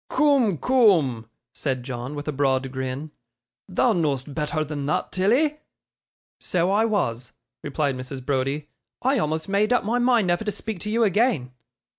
'Coom, 0.09 0.57
coom,' 0.57 1.29
said 1.53 1.83
John, 1.83 2.15
with 2.15 2.27
a 2.27 2.31
broad 2.31 2.71
grin; 2.71 3.11
'thou 3.69 3.93
know'st 3.93 4.33
betther 4.33 4.63
than 4.65 4.87
thot, 4.87 5.11
Tilly.' 5.11 5.59
'So 6.39 6.71
I 6.71 6.85
was,' 6.85 7.33
replied 7.61 7.95
Mrs. 7.95 8.25
Browdie. 8.25 8.67
'I 9.03 9.19
almost 9.19 9.47
made 9.47 9.71
up 9.71 9.83
my 9.83 9.99
mind 9.99 10.25
never 10.25 10.43
to 10.43 10.51
speak 10.51 10.79
to 10.79 10.89
you 10.89 11.03
again. 11.03 11.51